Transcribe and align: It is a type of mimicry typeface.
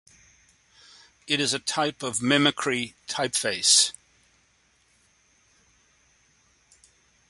It 1.27 1.39
is 1.39 1.53
a 1.53 1.59
type 1.59 2.01
of 2.01 2.23
mimicry 2.23 2.95
typeface. 3.07 3.91